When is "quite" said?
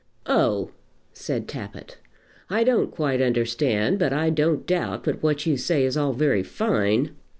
2.89-3.21